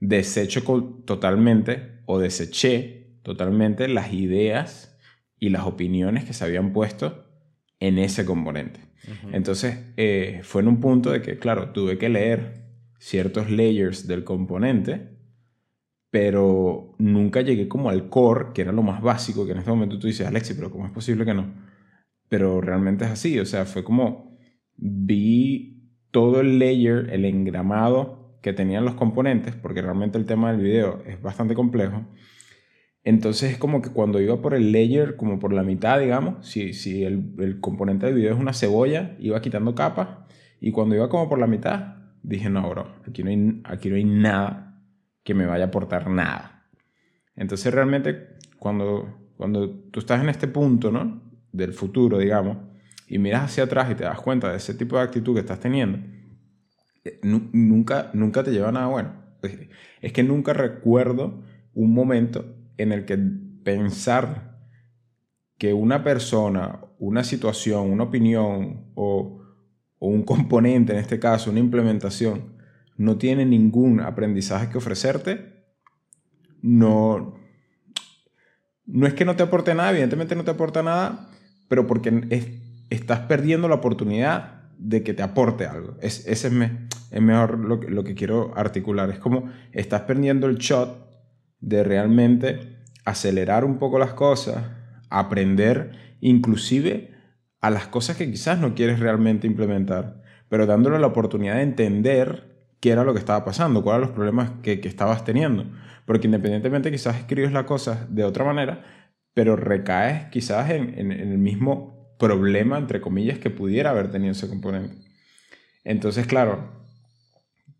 desecho 0.00 0.62
totalmente 1.04 2.00
o 2.06 2.18
deseché 2.18 3.18
totalmente 3.22 3.88
las 3.88 4.12
ideas 4.12 4.98
y 5.38 5.50
las 5.50 5.64
opiniones 5.64 6.24
que 6.24 6.32
se 6.32 6.44
habían 6.44 6.72
puesto 6.72 7.24
en 7.80 7.98
ese 7.98 8.24
componente. 8.24 8.80
Entonces, 9.32 9.78
eh, 9.96 10.40
fue 10.42 10.62
en 10.62 10.68
un 10.68 10.80
punto 10.80 11.12
de 11.12 11.22
que, 11.22 11.38
claro, 11.38 11.70
tuve 11.70 11.96
que 11.96 12.08
leer 12.08 12.64
ciertos 12.98 13.50
layers 13.50 14.08
del 14.08 14.24
componente, 14.24 15.16
pero 16.10 16.94
nunca 16.98 17.40
llegué 17.42 17.68
como 17.68 17.88
al 17.90 18.08
core, 18.08 18.46
que 18.52 18.62
era 18.62 18.72
lo 18.72 18.82
más 18.82 19.00
básico, 19.00 19.46
que 19.46 19.52
en 19.52 19.58
este 19.58 19.70
momento 19.70 19.98
tú 19.98 20.08
dices, 20.08 20.26
Alexi, 20.26 20.54
pero 20.54 20.72
¿cómo 20.72 20.86
es 20.86 20.92
posible 20.92 21.24
que 21.24 21.34
no? 21.34 21.65
Pero 22.28 22.60
realmente 22.60 23.04
es 23.04 23.10
así, 23.10 23.38
o 23.38 23.46
sea, 23.46 23.64
fue 23.64 23.84
como 23.84 24.36
vi 24.76 25.90
todo 26.10 26.40
el 26.40 26.58
layer, 26.58 27.10
el 27.12 27.24
engramado 27.24 28.38
que 28.42 28.52
tenían 28.52 28.84
los 28.84 28.94
componentes, 28.94 29.54
porque 29.54 29.82
realmente 29.82 30.18
el 30.18 30.26
tema 30.26 30.52
del 30.52 30.60
video 30.60 31.02
es 31.06 31.20
bastante 31.20 31.54
complejo. 31.54 32.06
Entonces 33.04 33.52
es 33.52 33.58
como 33.58 33.82
que 33.82 33.90
cuando 33.90 34.20
iba 34.20 34.40
por 34.40 34.54
el 34.54 34.72
layer, 34.72 35.16
como 35.16 35.38
por 35.38 35.52
la 35.52 35.62
mitad, 35.62 36.00
digamos, 36.00 36.46
si, 36.46 36.72
si 36.72 37.04
el, 37.04 37.34
el 37.38 37.60
componente 37.60 38.06
del 38.06 38.16
video 38.16 38.34
es 38.34 38.40
una 38.40 38.52
cebolla, 38.52 39.16
iba 39.20 39.40
quitando 39.40 39.74
capas, 39.74 40.08
y 40.60 40.72
cuando 40.72 40.94
iba 40.94 41.08
como 41.08 41.28
por 41.28 41.38
la 41.38 41.46
mitad, 41.46 41.96
dije, 42.22 42.50
no, 42.50 42.68
bro, 42.68 42.88
aquí 43.06 43.22
no 43.22 43.30
hay, 43.30 43.60
aquí 43.64 43.88
no 43.88 43.96
hay 43.96 44.04
nada 44.04 44.82
que 45.22 45.34
me 45.34 45.46
vaya 45.46 45.64
a 45.64 45.68
aportar 45.68 46.10
nada. 46.10 46.68
Entonces 47.36 47.72
realmente 47.72 48.36
cuando, 48.58 49.30
cuando 49.36 49.70
tú 49.70 50.00
estás 50.00 50.22
en 50.22 50.28
este 50.28 50.48
punto, 50.48 50.90
¿no? 50.90 51.25
Del 51.56 51.72
futuro, 51.72 52.18
digamos, 52.18 52.58
y 53.08 53.18
miras 53.18 53.44
hacia 53.44 53.64
atrás 53.64 53.90
y 53.90 53.94
te 53.94 54.04
das 54.04 54.20
cuenta 54.20 54.50
de 54.50 54.58
ese 54.58 54.74
tipo 54.74 54.96
de 54.96 55.02
actitud 55.02 55.34
que 55.34 55.40
estás 55.40 55.60
teniendo, 55.60 55.98
eh, 57.04 57.20
nunca, 57.22 58.10
nunca 58.12 58.42
te 58.42 58.50
lleva 58.50 58.68
a 58.68 58.72
nada 58.72 58.86
bueno. 58.86 59.12
Es 60.00 60.12
que 60.12 60.22
nunca 60.22 60.52
recuerdo 60.52 61.42
un 61.74 61.94
momento 61.94 62.44
en 62.76 62.92
el 62.92 63.04
que 63.04 63.16
pensar 63.16 64.58
que 65.58 65.72
una 65.72 66.02
persona, 66.04 66.80
una 66.98 67.24
situación, 67.24 67.90
una 67.90 68.04
opinión 68.04 68.90
o, 68.94 69.42
o 69.98 70.08
un 70.08 70.22
componente, 70.22 70.92
en 70.92 70.98
este 70.98 71.18
caso, 71.18 71.50
una 71.50 71.60
implementación, 71.60 72.56
no 72.96 73.16
tiene 73.18 73.44
ningún 73.44 74.00
aprendizaje 74.00 74.70
que 74.70 74.78
ofrecerte, 74.78 75.64
no, 76.62 77.38
no 78.86 79.06
es 79.06 79.14
que 79.14 79.24
no 79.24 79.36
te 79.36 79.42
aporte 79.42 79.74
nada, 79.74 79.90
evidentemente 79.90 80.34
no 80.34 80.44
te 80.44 80.50
aporta 80.50 80.82
nada, 80.82 81.30
pero 81.68 81.86
porque 81.86 82.26
es, 82.30 82.48
estás 82.90 83.20
perdiendo 83.20 83.68
la 83.68 83.76
oportunidad 83.76 84.56
de 84.78 85.02
que 85.02 85.14
te 85.14 85.22
aporte 85.22 85.66
algo. 85.66 85.96
Es, 86.00 86.26
ese 86.26 86.48
es, 86.48 86.52
me, 86.52 86.88
es 87.10 87.22
mejor 87.22 87.58
lo 87.58 88.04
que, 88.04 88.14
quiero 88.14 88.52
articular. 88.56 89.10
Es 89.10 89.18
como 89.18 89.50
estás 89.72 90.02
perdiendo 90.02 90.46
el 90.46 90.58
shot 90.58 91.06
de 91.60 91.82
realmente 91.82 92.82
acelerar 93.04 93.64
un 93.64 93.78
poco 93.78 93.98
las 93.98 94.12
cosas, 94.12 94.64
aprender 95.10 95.92
inclusive 96.20 97.14
a 97.60 97.70
las 97.70 97.86
cosas 97.86 98.16
que 98.16 98.30
quizás 98.30 98.58
no 98.58 98.74
quieres 98.74 99.00
realmente 99.00 99.46
implementar, 99.46 100.22
pero 100.48 100.66
dándole 100.66 100.98
la 100.98 101.06
oportunidad 101.06 101.56
de 101.56 101.62
entender 101.62 102.56
qué 102.80 102.90
era 102.90 103.04
lo 103.04 103.12
que 103.12 103.18
estaba 103.18 103.44
pasando, 103.44 103.82
cuáles 103.82 103.98
eran 103.98 104.08
los 104.08 104.16
problemas 104.16 104.50
que, 104.62 104.80
que 104.80 104.88
estabas 104.88 105.24
teniendo. 105.24 105.66
Porque 106.04 106.26
independientemente 106.26 106.90
quizás 106.90 107.16
escribes 107.16 107.52
la 107.52 107.66
cosa 107.66 108.06
de 108.10 108.24
otra 108.24 108.44
manera, 108.44 108.84
pero 109.36 109.54
recaes 109.54 110.30
quizás 110.30 110.70
en, 110.70 111.12
el 111.12 111.36
mismo 111.36 112.16
problema, 112.18 112.78
entre 112.78 113.02
comillas, 113.02 113.38
que 113.38 113.50
pudiera 113.50 113.90
haber 113.90 114.10
tenido 114.10 114.32
ese 114.32 114.48
componente. 114.48 114.96
Entonces, 115.84 116.26
claro, 116.26 116.86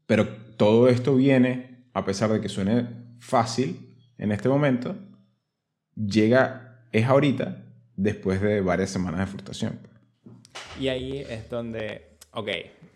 pero 0.04 0.28
todo 0.58 0.86
esto 0.86 1.16
viene, 1.16 1.88
a 1.94 2.04
pesar 2.04 2.30
de 2.30 2.42
que 2.42 2.50
suene 2.50 2.86
fácil 3.20 3.96
en 4.18 4.32
este 4.32 4.50
momento, 4.50 4.96
llega, 5.94 6.84
es 6.92 7.06
ahorita, 7.06 7.64
después 7.96 8.42
de 8.42 8.60
varias 8.60 8.90
semanas 8.90 9.20
de 9.20 9.26
frustración. 9.26 9.78
Y 10.78 10.88
ahí 10.88 11.24
es 11.26 11.48
donde, 11.48 12.18
ok, 12.32 12.48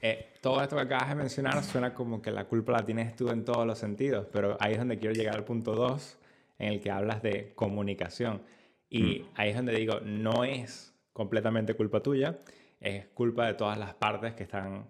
eh, 0.02 0.34
todo 0.42 0.62
esto 0.62 0.76
que 0.76 0.82
acabas 0.82 1.08
de 1.08 1.14
mencionar 1.14 1.64
suena 1.64 1.94
como 1.94 2.20
que 2.20 2.30
la 2.30 2.44
culpa 2.44 2.72
la 2.72 2.84
tienes 2.84 3.16
tú 3.16 3.30
en 3.30 3.42
todos 3.42 3.66
los 3.66 3.78
sentidos, 3.78 4.26
pero 4.30 4.58
ahí 4.60 4.72
es 4.72 4.78
donde 4.78 4.98
quiero 4.98 5.14
llegar 5.14 5.34
al 5.34 5.44
punto 5.44 5.74
2, 5.74 6.18
en 6.60 6.74
el 6.74 6.80
que 6.80 6.90
hablas 6.90 7.22
de 7.22 7.52
comunicación. 7.54 8.42
Y 8.88 9.02
mm. 9.02 9.28
ahí 9.34 9.50
es 9.50 9.56
donde 9.56 9.74
digo, 9.74 10.00
no 10.00 10.44
es 10.44 10.94
completamente 11.12 11.74
culpa 11.74 12.02
tuya. 12.02 12.38
es 12.78 13.08
culpa 13.08 13.46
de 13.46 13.54
todas 13.54 13.78
las 13.78 13.94
partes 13.94 14.34
que 14.34 14.44
están 14.44 14.88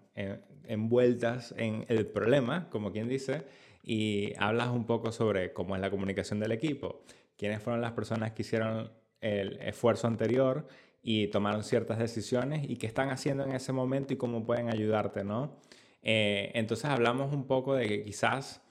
envueltas 0.64 1.54
en 1.56 1.84
el 1.88 2.06
problema, 2.06 2.68
como 2.70 2.92
quien 2.92 3.08
dice, 3.08 3.42
y 3.82 4.32
hablas 4.38 4.68
un 4.68 4.84
poco 4.84 5.10
sobre 5.10 5.52
cómo 5.52 5.74
es 5.74 5.80
la 5.80 5.90
comunicación 5.90 6.38
del 6.38 6.52
equipo, 6.52 7.02
quiénes 7.36 7.62
fueron 7.62 7.80
las 7.80 7.92
personas 7.92 8.32
que 8.32 8.42
hicieron 8.42 8.92
el 9.20 9.58
esfuerzo 9.60 10.06
anterior 10.06 10.66
y 11.02 11.28
tomaron 11.28 11.64
ciertas 11.64 11.98
decisiones 11.98 12.68
y 12.68 12.76
qué 12.76 12.86
están 12.86 13.10
haciendo 13.10 13.44
en 13.44 13.52
ese 13.52 13.72
momento 13.72 14.12
y 14.12 14.16
cómo 14.16 14.44
pueden 14.44 14.68
ayudarte, 14.68 15.24
¿no? 15.24 15.56
Eh, 16.02 16.50
entonces 16.54 16.86
hablamos 16.86 17.32
un 17.32 17.46
poco 17.46 17.74
de 17.74 17.88
que 17.88 18.04
quizás 18.04 18.62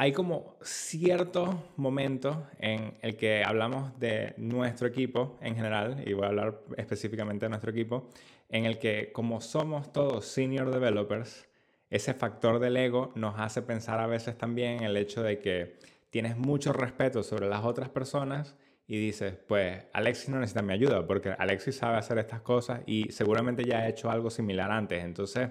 hay 0.00 0.12
como 0.12 0.56
ciertos 0.62 1.54
momentos 1.76 2.34
en 2.58 2.94
el 3.02 3.18
que 3.18 3.44
hablamos 3.44 4.00
de 4.00 4.32
nuestro 4.38 4.88
equipo 4.88 5.36
en 5.42 5.54
general, 5.54 6.02
y 6.06 6.14
voy 6.14 6.24
a 6.24 6.28
hablar 6.28 6.62
específicamente 6.78 7.44
de 7.44 7.50
nuestro 7.50 7.70
equipo, 7.70 8.08
en 8.48 8.64
el 8.64 8.78
que 8.78 9.12
como 9.12 9.42
somos 9.42 9.92
todos 9.92 10.24
senior 10.24 10.70
developers, 10.70 11.46
ese 11.90 12.14
factor 12.14 12.60
del 12.60 12.78
ego 12.78 13.12
nos 13.14 13.38
hace 13.38 13.60
pensar 13.60 14.00
a 14.00 14.06
veces 14.06 14.38
también 14.38 14.84
el 14.84 14.96
hecho 14.96 15.22
de 15.22 15.38
que 15.38 15.76
tienes 16.08 16.38
mucho 16.38 16.72
respeto 16.72 17.22
sobre 17.22 17.46
las 17.46 17.62
otras 17.66 17.90
personas 17.90 18.56
y 18.86 18.96
dices, 18.96 19.34
pues 19.46 19.84
Alexis 19.92 20.30
no 20.30 20.38
necesita 20.38 20.62
mi 20.62 20.72
ayuda 20.72 21.06
porque 21.06 21.34
Alexis 21.38 21.76
sabe 21.76 21.98
hacer 21.98 22.16
estas 22.16 22.40
cosas 22.40 22.80
y 22.86 23.12
seguramente 23.12 23.64
ya 23.66 23.80
ha 23.80 23.88
hecho 23.90 24.10
algo 24.10 24.30
similar 24.30 24.70
antes. 24.70 25.04
Entonces, 25.04 25.50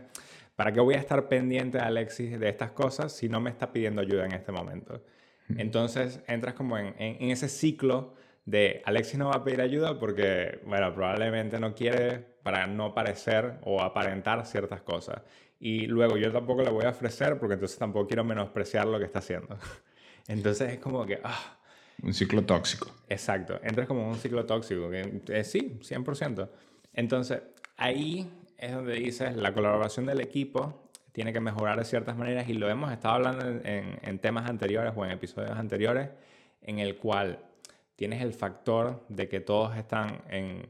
¿para 0.60 0.74
qué 0.74 0.82
voy 0.82 0.96
a 0.96 0.98
estar 0.98 1.30
pendiente 1.30 1.78
de 1.78 1.86
Alexis 1.86 2.38
de 2.38 2.50
estas 2.50 2.72
cosas 2.72 3.14
si 3.14 3.30
no 3.30 3.40
me 3.40 3.50
está 3.50 3.72
pidiendo 3.72 4.02
ayuda 4.02 4.26
en 4.26 4.34
este 4.34 4.52
momento? 4.52 5.02
Entonces, 5.56 6.20
entras 6.28 6.54
como 6.54 6.78
en, 6.78 6.94
en, 6.98 7.32
ese 7.32 7.48
ciclo 7.48 8.14
de 8.44 8.82
Alexis 8.84 9.18
no 9.18 9.30
va 9.30 9.36
a 9.36 9.44
pedir 9.46 9.62
ayuda 9.62 9.98
porque, 9.98 10.60
bueno, 10.66 10.94
probablemente 10.94 11.62
no 11.62 11.74
quiere 11.74 12.20
para 12.44 12.68
no 12.68 12.94
parecer 12.94 13.54
o 13.64 13.82
aparentar 13.82 14.46
ciertas 14.46 14.82
cosas. 14.82 15.22
Y 15.62 15.88
luego 15.88 16.18
yo 16.18 16.30
tampoco 16.30 16.62
le 16.62 16.72
voy 16.72 16.84
a 16.84 16.90
ofrecer 16.90 17.40
porque 17.40 17.54
entonces 17.54 17.80
tampoco 17.80 18.08
quiero 18.08 18.26
menospreciar 18.26 18.86
lo 18.86 19.00
que 19.00 19.06
está 19.06 19.20
haciendo. 19.20 19.58
Entonces 20.28 20.74
es 20.74 20.80
como 20.80 21.06
que, 21.06 21.22
ah, 21.24 21.58
un 22.04 22.14
ciclo 22.14 22.44
tóxico. 22.44 22.92
Exacto, 23.08 23.62
entras 23.64 23.88
como 23.88 24.10
un 24.10 24.18
ciclo 24.18 24.46
tóxico, 24.46 24.90
que 24.90 25.22
eh, 25.30 25.44
sí, 25.46 25.80
100%. 25.82 26.50
Entonces, 26.94 27.42
ahí 27.78 28.30
es 28.60 28.74
donde 28.74 28.96
dices, 28.96 29.36
la 29.36 29.54
colaboración 29.54 30.06
del 30.06 30.22
equipo 30.22 30.90
tiene 31.12 31.34
que 31.34 31.40
mejorar 31.40 31.78
de 31.78 31.86
ciertas 31.86 32.16
maneras 32.18 32.48
y 32.50 32.54
lo 32.54 32.70
hemos 32.70 32.92
estado 32.92 33.16
hablando 33.16 33.48
en, 33.48 34.00
en 34.02 34.20
temas 34.20 34.50
anteriores 34.50 34.94
o 34.96 35.06
en 35.06 35.12
episodios 35.12 35.58
anteriores, 35.58 36.10
en 36.62 36.80
el 36.80 36.98
cual 36.98 37.40
tienes 37.96 38.22
el 38.22 38.34
factor 38.34 39.04
de 39.10 39.28
que 39.28 39.40
todos 39.40 39.76
están 39.76 40.22
en 40.30 40.70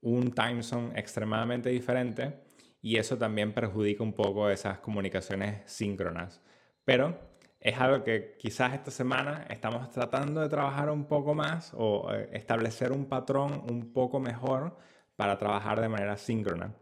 un 0.00 0.32
time 0.32 0.62
zone 0.62 0.98
extremadamente 0.98 1.68
diferente 1.70 2.34
y 2.80 2.96
eso 2.96 3.16
también 3.16 3.52
perjudica 3.52 4.02
un 4.02 4.12
poco 4.12 4.50
esas 4.50 4.78
comunicaciones 4.80 5.62
síncronas. 5.70 6.40
Pero 6.84 7.16
es 7.60 7.78
algo 7.78 8.02
que 8.02 8.36
quizás 8.38 8.74
esta 8.74 8.90
semana 8.90 9.46
estamos 9.48 9.88
tratando 9.90 10.40
de 10.40 10.48
trabajar 10.48 10.90
un 10.90 11.04
poco 11.04 11.32
más 11.32 11.72
o 11.76 12.12
eh, 12.12 12.28
establecer 12.32 12.90
un 12.90 13.06
patrón 13.06 13.62
un 13.70 13.92
poco 13.92 14.18
mejor 14.18 14.76
para 15.14 15.38
trabajar 15.38 15.80
de 15.80 15.88
manera 15.88 16.16
síncrona. 16.16 16.74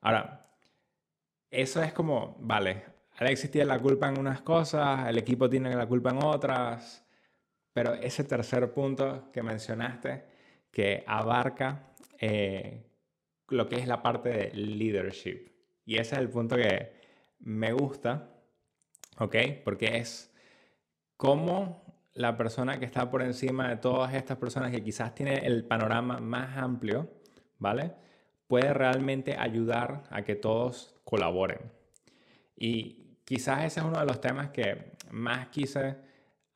Ahora, 0.00 0.46
eso 1.50 1.82
es 1.82 1.92
como, 1.92 2.36
vale, 2.40 2.84
Alexis 3.16 3.50
tiene 3.50 3.66
la 3.66 3.78
culpa 3.78 4.08
en 4.08 4.18
unas 4.18 4.42
cosas, 4.42 5.08
el 5.08 5.18
equipo 5.18 5.48
tiene 5.50 5.74
la 5.74 5.86
culpa 5.86 6.10
en 6.10 6.22
otras, 6.22 7.04
pero 7.72 7.94
ese 7.94 8.24
tercer 8.24 8.72
punto 8.72 9.30
que 9.32 9.42
mencionaste, 9.42 10.24
que 10.70 11.04
abarca 11.06 11.94
eh, 12.18 12.86
lo 13.48 13.68
que 13.68 13.76
es 13.76 13.88
la 13.88 14.02
parte 14.02 14.28
de 14.28 14.50
leadership. 14.54 15.50
Y 15.84 15.96
ese 15.96 16.14
es 16.14 16.20
el 16.20 16.28
punto 16.28 16.56
que 16.56 16.92
me 17.40 17.72
gusta, 17.72 18.30
¿ok? 19.18 19.36
Porque 19.64 19.96
es 19.98 20.32
cómo 21.16 21.82
la 22.14 22.36
persona 22.36 22.78
que 22.78 22.84
está 22.84 23.10
por 23.10 23.22
encima 23.22 23.68
de 23.68 23.76
todas 23.76 24.12
estas 24.14 24.38
personas 24.38 24.70
que 24.70 24.82
quizás 24.82 25.14
tiene 25.14 25.46
el 25.46 25.64
panorama 25.64 26.18
más 26.18 26.56
amplio, 26.56 27.10
¿vale? 27.58 27.94
Puede 28.48 28.74
realmente 28.74 29.36
ayudar 29.38 30.02
a 30.10 30.22
que 30.22 30.34
todos 30.34 30.96
colaboren. 31.04 31.58
Y 32.56 33.18
quizás 33.24 33.64
ese 33.64 33.80
es 33.80 33.86
uno 33.86 34.00
de 34.00 34.06
los 34.06 34.20
temas 34.20 34.50
que 34.50 34.94
más 35.12 35.48
quise 35.48 35.96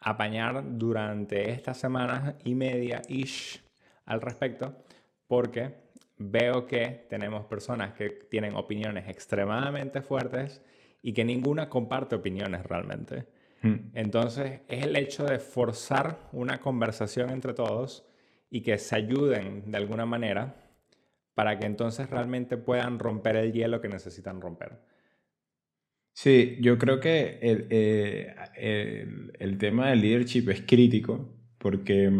apañar 0.00 0.62
durante 0.78 1.50
estas 1.50 1.78
semanas 1.78 2.34
y 2.44 2.54
media 2.54 3.02
ish 3.08 3.62
al 4.06 4.20
respecto, 4.20 4.74
porque 5.28 5.82
veo 6.18 6.66
que 6.66 7.06
tenemos 7.08 7.46
personas 7.46 7.92
que 7.92 8.10
tienen 8.10 8.56
opiniones 8.56 9.08
extremadamente 9.08 10.02
fuertes 10.02 10.60
y 11.02 11.12
que 11.12 11.24
ninguna 11.24 11.68
comparte 11.68 12.16
opiniones 12.16 12.64
realmente. 12.64 13.26
Hmm. 13.62 13.90
Entonces, 13.94 14.60
es 14.68 14.84
el 14.84 14.96
hecho 14.96 15.24
de 15.24 15.38
forzar 15.38 16.28
una 16.32 16.58
conversación 16.60 17.30
entre 17.30 17.54
todos 17.54 18.04
y 18.50 18.60
que 18.62 18.78
se 18.78 18.96
ayuden 18.96 19.70
de 19.70 19.76
alguna 19.78 20.04
manera 20.04 20.56
para 21.34 21.58
que 21.58 21.66
entonces 21.66 22.10
realmente 22.10 22.56
puedan 22.56 22.98
romper 22.98 23.36
el 23.36 23.52
hielo 23.52 23.80
que 23.80 23.88
necesitan 23.88 24.40
romper. 24.40 24.80
Sí, 26.14 26.58
yo 26.60 26.78
creo 26.78 27.00
que 27.00 27.38
el, 27.40 27.66
eh, 27.70 29.06
el, 29.38 29.58
tema 29.58 29.88
del 29.88 30.02
leadership 30.02 30.50
es 30.50 30.62
crítico 30.62 31.34
porque, 31.58 32.12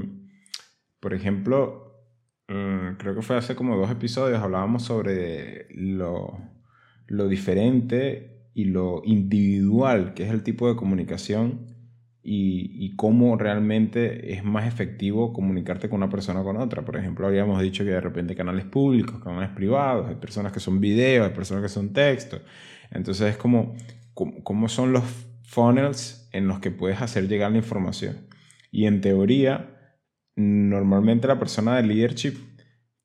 por 0.98 1.12
ejemplo, 1.12 2.06
mm, 2.48 2.94
creo 2.96 3.14
que 3.14 3.22
fue 3.22 3.36
hace 3.36 3.54
como 3.54 3.76
dos 3.76 3.90
episodios, 3.90 4.40
hablábamos 4.40 4.84
sobre 4.84 5.66
lo, 5.74 6.38
lo 7.06 7.28
diferente 7.28 8.48
y 8.54 8.64
lo 8.64 9.02
individual 9.04 10.14
que 10.14 10.24
es 10.24 10.30
el 10.30 10.42
tipo 10.42 10.68
de 10.68 10.76
comunicación 10.76 11.71
y, 12.24 12.94
cómo 12.96 13.36
realmente 13.36 14.32
es 14.32 14.44
más 14.44 14.66
efectivo 14.66 15.32
comunicarte 15.32 15.88
con 15.88 15.98
una 15.98 16.08
persona 16.08 16.40
o 16.40 16.44
con 16.44 16.56
otra. 16.56 16.82
Por 16.84 16.96
ejemplo, 16.96 17.26
habíamos 17.26 17.60
dicho 17.60 17.84
que 17.84 17.90
de 17.90 18.00
repente 18.00 18.36
canales 18.36 18.64
públicos, 18.64 19.22
canales 19.22 19.50
privados, 19.50 20.08
hay 20.08 20.14
personas 20.14 20.52
que 20.52 20.60
son 20.60 20.80
videos, 20.80 21.26
hay 21.26 21.34
personas 21.34 21.64
que 21.64 21.68
son 21.68 21.92
textos. 21.92 22.40
Entonces 22.90 23.30
es 23.30 23.36
como 23.36 23.74
cómo 24.14 24.68
son 24.68 24.92
los 24.92 25.02
funnels 25.42 26.28
en 26.32 26.46
los 26.46 26.60
que 26.60 26.70
puedes 26.70 27.00
hacer 27.02 27.28
llegar 27.28 27.50
la 27.50 27.58
información. 27.58 28.28
Y 28.70 28.86
en 28.86 29.00
teoría, 29.00 29.98
normalmente 30.36 31.26
la 31.26 31.38
persona 31.38 31.76
de 31.76 31.82
leadership 31.82 32.34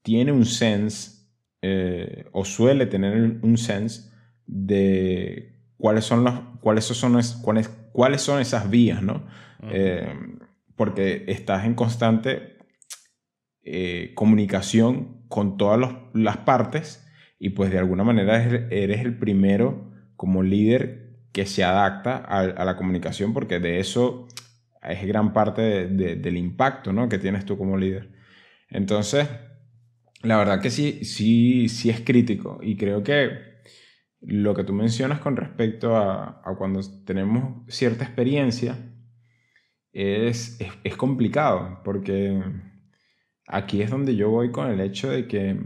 tiene 0.02 0.32
un 0.32 0.46
sense 0.46 1.18
eh, 1.62 2.26
o 2.32 2.46
suele 2.46 2.86
tener 2.86 3.40
un 3.42 3.58
sense 3.58 4.10
de 4.46 5.58
cuáles 5.78 6.06
son, 6.06 6.24
los, 6.24 6.34
cuáles 6.62 6.86
son, 6.86 7.20
cuáles, 7.42 7.70
cuáles 7.92 8.22
son 8.22 8.42
esas 8.42 8.70
vías, 8.70 9.02
¿no? 9.02 9.26
Eh, 9.72 10.14
porque 10.76 11.26
estás 11.28 11.66
en 11.66 11.74
constante 11.74 12.58
eh, 13.64 14.12
comunicación 14.16 15.26
con 15.28 15.58
todas 15.58 15.94
las 16.14 16.38
partes 16.38 17.06
y 17.40 17.50
pues 17.50 17.72
de 17.72 17.80
alguna 17.80 18.04
manera 18.04 18.42
eres 18.44 19.02
el 19.02 19.18
primero 19.18 19.92
como 20.16 20.44
líder 20.44 21.18
que 21.34 21.46
se 21.46 21.64
adapta 21.64 22.18
a, 22.18 22.66
la 22.66 22.78
comunicación 22.78 23.34
porque 23.34 23.60
de 23.60 23.80
eso 23.80 24.28
es 24.82 25.06
gran 25.06 25.34
parte 25.34 25.88
del 25.88 26.38
impacto 26.38 26.94
¿no? 26.94 27.10
que 27.10 27.20
tienes 27.20 27.46
tú 27.46 27.58
como 27.58 27.78
líder. 27.78 28.10
Entonces, 28.70 29.28
la 30.24 30.38
verdad 30.38 30.62
que 30.62 30.70
sí, 30.70 31.04
sí, 31.04 31.70
sí 31.70 31.90
es 31.90 32.02
crítico 32.02 32.60
y 32.62 32.78
creo 32.78 33.04
que 33.04 33.57
lo 34.22 34.56
que 34.56 34.64
tú 34.64 34.74
mencionas 34.74 35.20
con 35.20 35.36
respecto 35.36 35.96
a, 35.96 36.42
cuando 36.58 36.82
tenemos 37.06 37.64
cierta 37.68 38.04
experiencia 38.04 38.78
es, 39.94 40.60
complicado, 40.98 41.82
porque 41.84 42.42
aquí 43.48 43.82
es 43.82 43.90
donde 43.90 44.16
yo 44.16 44.30
voy 44.30 44.52
con 44.52 44.70
el 44.70 44.80
hecho 44.80 45.10
de 45.10 45.28
que 45.28 45.60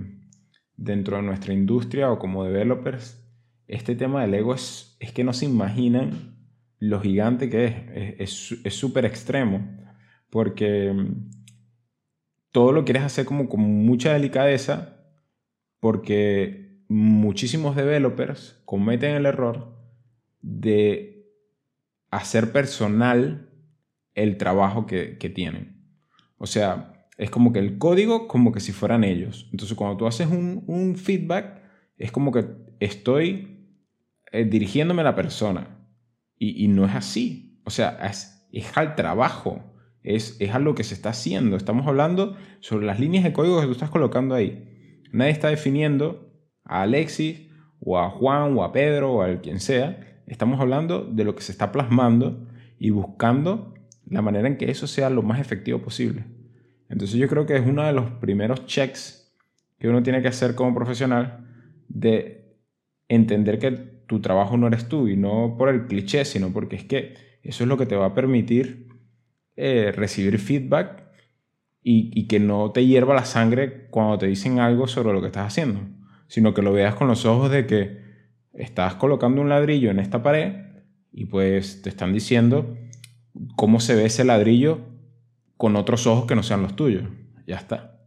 dentro 0.75 1.17
de 1.17 1.23
nuestra 1.23 1.53
industria 1.53 2.11
o 2.11 2.19
como 2.19 2.43
developers, 2.43 3.17
este 3.67 3.95
tema 3.95 4.21
del 4.21 4.33
ego 4.33 4.53
es, 4.53 4.97
es 4.99 5.11
que 5.11 5.23
no 5.23 5.33
se 5.33 5.45
imaginan 5.45 6.31
lo 6.79 6.99
gigante 6.99 7.49
que 7.49 8.15
es. 8.19 8.51
Es 8.63 8.73
súper 8.73 9.05
extremo, 9.05 9.77
porque 10.29 10.93
todo 12.51 12.71
lo 12.71 12.83
quieres 12.83 13.03
hacer 13.03 13.25
como 13.25 13.47
con 13.47 13.61
mucha 13.61 14.13
delicadeza, 14.13 14.97
porque 15.79 16.70
muchísimos 16.91 17.77
developers 17.77 18.61
cometen 18.65 19.15
el 19.15 19.25
error 19.25 19.77
de 20.41 21.25
hacer 22.09 22.51
personal 22.51 23.49
el 24.13 24.35
trabajo 24.35 24.85
que, 24.85 25.15
tienen. 25.33 25.85
O 26.37 26.47
sea, 26.47 27.07
es 27.17 27.29
como 27.29 27.53
que 27.53 27.59
el 27.59 27.77
código 27.77 28.27
como 28.27 28.51
que 28.51 28.59
si 28.59 28.73
fueran 28.73 29.05
ellos. 29.05 29.47
Entonces 29.53 29.77
cuando 29.77 29.95
tú 29.95 30.05
haces 30.05 30.27
un, 30.27 30.95
feedback, 30.97 31.61
es 31.97 32.11
como 32.11 32.33
que 32.33 32.45
estoy 32.81 33.69
eh, 34.33 34.43
dirigiéndome 34.43 34.99
a 34.99 35.05
la 35.05 35.15
persona. 35.15 35.77
Y, 36.37 36.67
no 36.67 36.85
es 36.85 36.93
así. 36.93 37.61
O 37.63 37.69
sea, 37.69 37.99
es, 38.05 38.51
al 38.75 38.95
trabajo. 38.95 39.63
Es, 40.03 40.35
es 40.41 40.53
a 40.53 40.59
lo 40.59 40.75
que 40.75 40.83
se 40.83 40.95
está 40.95 41.11
haciendo. 41.11 41.55
Estamos 41.55 41.87
hablando 41.87 42.35
sobre 42.59 42.85
las 42.85 42.99
líneas 42.99 43.23
de 43.23 43.31
código 43.31 43.61
que 43.61 43.67
tú 43.67 43.71
estás 43.71 43.91
colocando 43.91 44.35
ahí. 44.35 44.99
Nadie 45.13 45.31
está 45.31 45.47
definiendo 45.47 46.30
a 46.63 46.83
Alexis 46.83 47.49
o 47.79 47.99
a 47.99 48.09
Juan 48.09 48.57
o 48.57 48.63
a 48.63 48.71
Pedro 48.71 49.13
o 49.13 49.21
a 49.21 49.41
quien 49.41 49.59
sea. 49.59 50.21
Estamos 50.27 50.59
hablando 50.59 51.03
de 51.03 51.23
lo 51.23 51.35
que 51.35 51.41
se 51.41 51.51
está 51.51 51.71
plasmando 51.71 52.47
y 52.79 52.89
buscando 52.89 53.73
la 54.07 54.21
manera 54.21 54.47
en 54.47 54.57
que 54.57 54.69
eso 54.69 54.87
sea 54.87 55.09
lo 55.09 55.23
más 55.23 55.39
efectivo 55.39 55.81
posible. 55.81 56.25
Entonces 56.89 57.17
yo 57.17 57.27
creo 57.27 57.45
que 57.45 57.55
es 57.55 57.65
uno 57.65 57.83
de 57.83 57.93
los 57.93 58.11
primeros 58.11 58.65
checks 58.65 59.33
que 59.79 59.87
uno 59.87 60.03
tiene 60.03 60.21
que 60.21 60.27
hacer 60.27 60.55
como 60.55 60.75
profesional 60.75 61.47
de 61.87 62.57
entender 63.07 63.59
que 63.59 63.71
tu 63.71 64.19
trabajo 64.19 64.57
no 64.57 64.67
eres 64.67 64.87
tú 64.87 65.07
y 65.07 65.15
no 65.15 65.55
por 65.57 65.69
el 65.69 65.87
cliché, 65.87 66.25
sino 66.25 66.51
porque 66.51 66.75
es 66.75 66.83
que 66.83 67.15
eso 67.43 67.63
es 67.63 67.67
lo 67.67 67.77
que 67.77 67.85
te 67.85 67.95
va 67.95 68.07
a 68.07 68.13
permitir 68.13 68.89
eh, 69.55 69.91
recibir 69.95 70.37
feedback 70.37 71.03
y, 71.81 72.11
y, 72.13 72.27
que 72.27 72.39
no 72.39 72.71
te 72.71 72.85
hierva 72.85 73.15
la 73.15 73.25
sangre 73.25 73.87
cuando 73.89 74.17
te 74.17 74.27
dicen 74.27 74.59
algo 74.59 74.87
sobre 74.87 75.13
lo 75.13 75.21
que 75.21 75.27
estás 75.27 75.47
haciendo, 75.47 75.79
sino 76.31 76.53
que 76.53 76.61
lo 76.61 76.71
veas 76.71 76.95
con 76.95 77.09
los 77.09 77.25
ojos 77.25 77.51
de 77.51 77.67
que 77.67 77.99
estás 78.53 78.95
colocando 78.95 79.41
un 79.41 79.49
ladrillo 79.49 79.91
en 79.91 79.99
esta 79.99 80.23
pared 80.23 80.63
y 81.11 81.25
pues 81.25 81.81
te 81.81 81.89
están 81.89 82.13
diciendo 82.13 82.77
cómo 83.57 83.81
se 83.81 83.95
ve 83.95 84.05
ese 84.05 84.23
ladrillo 84.23 84.79
con 85.57 85.75
otros 85.75 86.07
ojos 86.07 86.27
que 86.27 86.35
no 86.35 86.41
sean 86.41 86.61
los 86.61 86.73
tuyos. 86.77 87.03
Ya 87.45 87.57
está. 87.57 87.99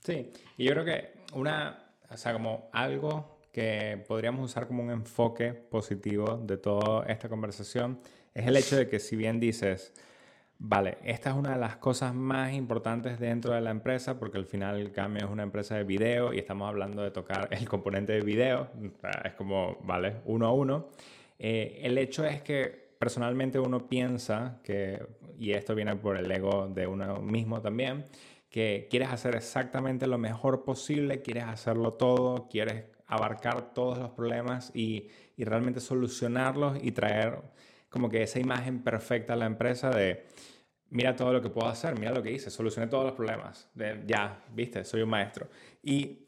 Sí, 0.00 0.32
y 0.58 0.64
yo 0.64 0.72
creo 0.72 0.84
que 0.84 1.12
una, 1.32 1.94
o 2.10 2.16
sea, 2.16 2.32
como 2.32 2.70
algo 2.72 3.38
que 3.52 4.02
podríamos 4.08 4.50
usar 4.50 4.66
como 4.66 4.82
un 4.82 4.90
enfoque 4.90 5.52
positivo 5.52 6.42
de 6.44 6.56
toda 6.56 7.06
esta 7.06 7.28
conversación 7.28 8.00
es 8.34 8.48
el 8.48 8.56
hecho 8.56 8.76
de 8.76 8.88
que 8.88 8.98
si 8.98 9.14
bien 9.14 9.38
dices, 9.38 9.94
vale, 10.62 10.98
esta 11.04 11.30
es 11.30 11.36
una 11.36 11.54
de 11.54 11.58
las 11.58 11.76
cosas 11.78 12.14
más 12.14 12.52
importantes 12.52 13.18
dentro 13.18 13.54
de 13.54 13.62
la 13.62 13.70
empresa 13.70 14.18
porque 14.18 14.36
al 14.36 14.44
final 14.44 14.78
el 14.78 14.92
cambio 14.92 15.24
es 15.24 15.30
una 15.30 15.42
empresa 15.42 15.74
de 15.74 15.84
video 15.84 16.34
y 16.34 16.38
estamos 16.38 16.68
hablando 16.68 17.02
de 17.02 17.10
tocar 17.10 17.48
el 17.50 17.68
componente 17.68 18.12
de 18.12 18.20
video, 18.20 18.68
es 19.24 19.32
como, 19.32 19.78
vale, 19.82 20.16
uno 20.26 20.46
a 20.46 20.52
uno. 20.52 20.88
Eh, 21.38 21.80
el 21.82 21.96
hecho 21.96 22.24
es 22.26 22.42
que 22.42 22.90
personalmente 22.98 23.58
uno 23.58 23.88
piensa 23.88 24.60
que, 24.62 25.02
y 25.38 25.52
esto 25.52 25.74
viene 25.74 25.96
por 25.96 26.18
el 26.18 26.30
ego 26.30 26.68
de 26.68 26.86
uno 26.86 27.22
mismo 27.22 27.62
también, 27.62 28.04
que 28.50 28.86
quieres 28.90 29.08
hacer 29.08 29.36
exactamente 29.36 30.06
lo 30.06 30.18
mejor 30.18 30.64
posible, 30.64 31.22
quieres 31.22 31.44
hacerlo 31.44 31.94
todo, 31.94 32.48
quieres 32.48 32.84
abarcar 33.06 33.72
todos 33.72 33.96
los 33.96 34.10
problemas 34.10 34.70
y, 34.74 35.08
y 35.38 35.44
realmente 35.44 35.80
solucionarlos 35.80 36.78
y 36.82 36.92
traer 36.92 37.38
como 37.90 38.08
que 38.08 38.22
esa 38.22 38.38
imagen 38.38 38.82
perfecta 38.82 39.34
a 39.34 39.36
la 39.36 39.46
empresa 39.46 39.90
de 39.90 40.24
mira 40.90 41.14
todo 41.14 41.32
lo 41.32 41.42
que 41.42 41.50
puedo 41.50 41.68
hacer, 41.68 41.98
mira 41.98 42.12
lo 42.12 42.22
que 42.22 42.32
hice, 42.32 42.50
solucioné 42.50 42.88
todos 42.88 43.04
los 43.04 43.14
problemas, 43.14 43.68
ya, 44.06 44.42
viste, 44.52 44.84
soy 44.84 45.02
un 45.02 45.10
maestro. 45.10 45.48
Y 45.82 46.26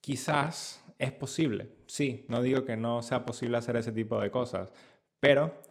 quizás 0.00 0.84
es 0.98 1.12
posible, 1.12 1.68
sí, 1.86 2.24
no 2.28 2.42
digo 2.42 2.64
que 2.64 2.76
no 2.76 3.02
sea 3.02 3.24
posible 3.24 3.58
hacer 3.58 3.76
ese 3.76 3.92
tipo 3.92 4.20
de 4.20 4.30
cosas, 4.30 4.72
pero 5.20 5.62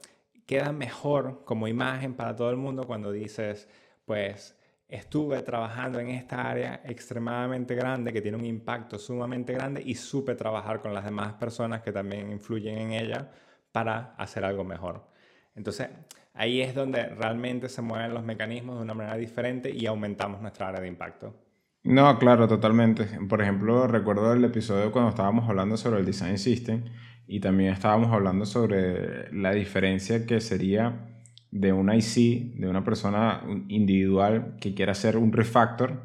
queda 0.45 0.71
mejor 0.71 1.43
como 1.45 1.67
imagen 1.67 2.13
para 2.15 2.35
todo 2.35 2.49
el 2.49 2.57
mundo 2.57 2.85
cuando 2.85 3.11
dices, 3.11 3.67
pues 4.05 4.57
estuve 4.87 5.41
trabajando 5.41 5.99
en 5.99 6.09
esta 6.09 6.49
área 6.49 6.81
extremadamente 6.83 7.75
grande 7.75 8.11
que 8.11 8.21
tiene 8.21 8.37
un 8.37 8.45
impacto 8.45 8.99
sumamente 8.99 9.53
grande 9.53 9.81
y 9.83 9.95
supe 9.95 10.35
trabajar 10.35 10.81
con 10.81 10.93
las 10.93 11.05
demás 11.05 11.33
personas 11.33 11.81
que 11.81 11.93
también 11.93 12.29
influyen 12.29 12.77
en 12.77 12.91
ella 12.91 13.31
para 13.71 14.13
hacer 14.17 14.43
algo 14.43 14.65
mejor. 14.65 15.10
Entonces, 15.55 15.89
ahí 16.33 16.61
es 16.61 16.73
donde 16.73 17.07
realmente 17.07 17.69
se 17.69 17.81
mueven 17.81 18.13
los 18.13 18.23
mecanismos 18.23 18.77
de 18.77 18.83
una 18.83 18.93
manera 18.93 19.17
diferente 19.17 19.71
y 19.75 19.85
aumentamos 19.85 20.41
nuestra 20.41 20.69
área 20.69 20.81
de 20.81 20.87
impacto. 20.87 21.35
No, 21.83 22.19
claro, 22.19 22.47
totalmente. 22.47 23.05
Por 23.27 23.41
ejemplo, 23.41 23.87
recuerdo 23.87 24.33
el 24.33 24.43
episodio 24.43 24.91
cuando 24.91 25.09
estábamos 25.09 25.49
hablando 25.49 25.77
sobre 25.77 25.99
el 25.99 26.05
Design 26.05 26.37
System 26.37 26.83
y 27.27 27.39
también 27.39 27.73
estábamos 27.73 28.11
hablando 28.11 28.45
sobre 28.45 29.31
la 29.33 29.51
diferencia 29.53 30.25
que 30.25 30.41
sería 30.41 31.07
de 31.49 31.73
una 31.73 31.95
IC, 31.95 32.55
de 32.59 32.67
una 32.67 32.83
persona 32.83 33.43
individual 33.67 34.57
que 34.61 34.73
quiera 34.73 34.91
hacer 34.91 35.17
un 35.17 35.33
refactor 35.33 36.03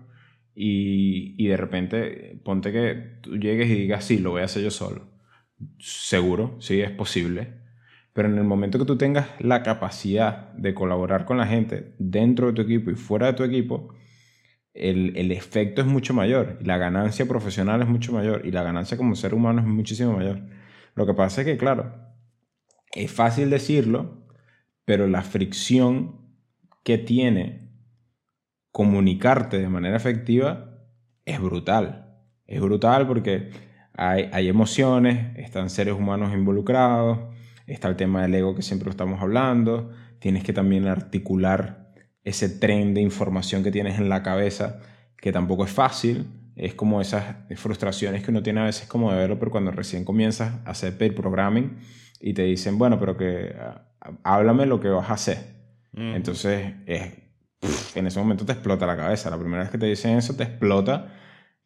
y, 0.55 1.35
y, 1.37 1.49
de 1.49 1.57
repente 1.57 2.41
ponte 2.43 2.73
que 2.73 3.19
tú 3.21 3.37
llegues 3.37 3.69
y 3.69 3.75
digas, 3.75 4.05
sí, 4.05 4.19
lo 4.19 4.31
voy 4.31 4.43
a 4.43 4.47
hacer 4.47 4.63
yo 4.63 4.71
solo. 4.71 5.03
Seguro, 5.79 6.57
sí, 6.61 6.81
es 6.81 6.91
posible. 6.91 7.66
Pero 8.17 8.31
en 8.31 8.39
el 8.39 8.45
momento 8.45 8.79
que 8.79 8.87
tú 8.87 8.97
tengas 8.97 9.29
la 9.41 9.63
capacidad 9.63 10.51
de 10.55 10.73
colaborar 10.73 11.27
con 11.27 11.37
la 11.37 11.47
gente 11.47 11.95
dentro 11.99 12.47
de 12.47 12.55
tu 12.55 12.63
equipo 12.63 12.91
y 12.91 12.95
fuera 12.95 13.27
de 13.27 13.35
tu 13.35 13.45
equipo, 13.45 13.95
el, 14.73 15.15
el 15.19 15.33
efecto 15.33 15.83
es 15.83 15.87
mucho 15.87 16.15
mayor 16.15 16.59
la 16.63 16.79
ganancia 16.79 17.27
profesional 17.27 17.83
es 17.83 17.89
mucho 17.89 18.13
mayor 18.13 18.43
y 18.47 18.53
la 18.53 18.63
ganancia 18.63 18.97
como 18.97 19.17
ser 19.17 19.35
humano 19.35 19.61
es 19.61 19.67
muchísimo 19.67 20.15
mayor. 20.15 20.41
Lo 20.95 21.05
que 21.05 21.13
pasa 21.13 21.43
es 21.43 21.47
que, 21.47 21.59
claro, 21.59 21.93
es 22.95 23.13
fácil 23.13 23.51
decirlo, 23.51 24.27
pero 24.87 25.07
la 25.09 25.21
fricción 25.21 26.23
que 26.85 26.97
tiene 26.97 27.71
comunicarte 28.73 29.59
de 29.59 29.69
manera 29.69 29.97
efectiva 29.99 30.71
es 31.27 31.39
brutal. 31.39 32.17
Es 32.47 32.63
brutal 32.63 33.07
porque 33.07 33.51
hay, 33.93 34.31
hay 34.33 34.49
emociones, 34.49 35.37
están 35.37 35.69
seres 35.69 35.93
humanos 35.93 36.33
involucrados, 36.33 37.36
está 37.67 37.89
el 37.89 37.97
tema 37.97 38.23
del 38.23 38.35
ego 38.35 38.55
que 38.55 38.63
siempre 38.63 38.91
estamos 38.91 39.21
hablando, 39.21 39.91
tienes 40.19 40.45
que 40.45 40.53
también 40.53 40.87
articular 40.87 41.93
ese 42.25 42.49
tren 42.49 42.95
de 42.95 43.01
información 43.01 43.63
que 43.63 43.71
tienes 43.71 43.99
en 43.99 44.09
la 44.09 44.23
cabeza, 44.23 44.81
que 45.17 45.33
tampoco 45.33 45.65
es 45.65 45.71
fácil, 45.71 46.27
es 46.57 46.75
como 46.75 47.01
esas 47.01 47.37
frustraciones 47.57 48.23
que 48.23 48.31
uno 48.31 48.43
tiene 48.43 48.61
a 48.61 48.65
veces 48.65 48.89
como 48.89 49.13
de 49.13 49.19
verlo, 49.19 49.39
pero 49.39 49.51
cuando 49.51 49.71
recién 49.71 50.05
comienzas 50.05 50.55
a 50.65 50.71
hacer 50.71 50.97
pair 50.97 51.15
programming 51.15 51.79
y 52.21 52.33
te 52.33 52.43
dicen, 52.43 52.79
bueno, 52.79 52.99
pero 52.99 53.17
que 53.17 53.55
ah, 53.59 53.87
háblame 54.25 54.67
lo 54.67 54.81
que 54.81 54.89
vas 54.89 55.11
a 55.11 55.15
hacer. 55.15 55.57
Entonces, 55.93 56.75
es, 56.87 57.13
en 57.95 58.07
ese 58.07 58.19
momento 58.19 58.45
te 58.45 58.53
explota 58.53 58.87
la 58.87 58.97
cabeza. 58.97 59.31
La 59.31 59.39
primera 59.39 59.63
vez 59.63 59.71
que 59.71 59.79
te 59.79 59.87
dicen 59.87 60.19
eso 60.19 60.35
te 60.35 60.43
explota 60.43 61.15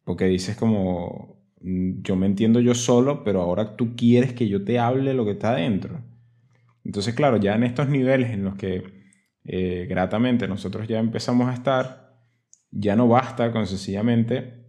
porque 0.03 0.25
dices 0.25 0.55
como, 0.55 1.40
yo 1.63 2.15
me 2.15 2.25
entiendo 2.25 2.59
yo 2.59 2.73
solo, 2.73 3.23
pero 3.23 3.41
ahora 3.41 3.75
tú 3.75 3.95
quieres 3.95 4.33
que 4.33 4.47
yo 4.47 4.63
te 4.63 4.79
hable 4.79 5.13
lo 5.13 5.25
que 5.25 5.31
está 5.31 5.51
adentro. 5.51 6.03
Entonces, 6.83 7.13
claro, 7.13 7.37
ya 7.37 7.55
en 7.55 7.63
estos 7.63 7.89
niveles 7.89 8.31
en 8.31 8.43
los 8.43 8.55
que 8.55 8.83
eh, 9.43 9.85
gratamente 9.89 10.47
nosotros 10.47 10.87
ya 10.87 10.99
empezamos 10.99 11.49
a 11.49 11.53
estar, 11.53 12.17
ya 12.71 12.95
no 12.95 13.07
basta 13.07 13.51
con 13.51 13.67
sencillamente 13.67 14.65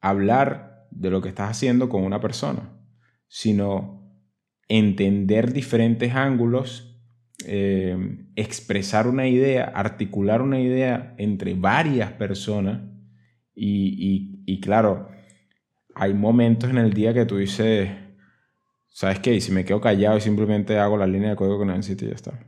hablar 0.00 0.86
de 0.90 1.10
lo 1.10 1.20
que 1.20 1.28
estás 1.28 1.50
haciendo 1.50 1.88
con 1.88 2.04
una 2.04 2.20
persona, 2.20 2.72
sino 3.28 3.96
entender 4.68 5.52
diferentes 5.52 6.14
ángulos, 6.14 7.00
eh, 7.46 8.26
expresar 8.34 9.06
una 9.06 9.28
idea, 9.28 9.64
articular 9.64 10.42
una 10.42 10.60
idea 10.60 11.14
entre 11.18 11.54
varias 11.54 12.12
personas 12.12 12.82
y, 13.54 14.42
y, 14.44 14.60
claro, 14.60 15.08
hay 15.98 16.12
momentos 16.12 16.68
en 16.68 16.76
el 16.76 16.92
día 16.92 17.14
que 17.14 17.24
tú 17.24 17.38
dices, 17.38 17.90
¿sabes 18.86 19.18
qué? 19.20 19.32
Y 19.32 19.40
si 19.40 19.50
me 19.50 19.64
quedo 19.64 19.80
callado 19.80 20.18
y 20.18 20.20
simplemente 20.20 20.78
hago 20.78 20.98
la 20.98 21.06
línea 21.06 21.30
de 21.30 21.36
código 21.36 21.58
que 21.58 21.64
necesito 21.64 22.04
y 22.04 22.08
ya 22.08 22.14
está. 22.14 22.38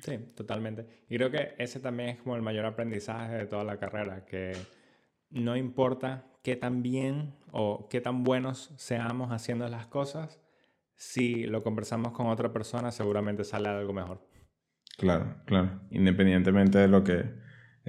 Sí, 0.00 0.16
totalmente. 0.34 0.86
Y 1.10 1.16
creo 1.16 1.30
que 1.30 1.54
ese 1.58 1.80
también 1.80 2.08
es 2.08 2.18
como 2.18 2.36
el 2.36 2.42
mayor 2.42 2.64
aprendizaje 2.64 3.34
de 3.34 3.46
toda 3.46 3.62
la 3.62 3.76
carrera, 3.76 4.24
que 4.24 4.52
no 5.28 5.54
importa 5.54 6.24
qué 6.42 6.56
tan 6.56 6.82
bien 6.82 7.34
o 7.52 7.88
qué 7.90 8.00
tan 8.00 8.24
buenos 8.24 8.72
seamos 8.78 9.32
haciendo 9.32 9.68
las 9.68 9.86
cosas, 9.86 10.40
si 10.96 11.44
lo 11.44 11.62
conversamos 11.62 12.12
con 12.12 12.28
otra 12.28 12.54
persona 12.54 12.90
seguramente 12.90 13.44
sale 13.44 13.68
algo 13.68 13.92
mejor. 13.92 14.26
Claro, 14.96 15.36
claro. 15.44 15.82
Independientemente 15.90 16.78
de 16.78 16.88
lo 16.88 17.04
que, 17.04 17.22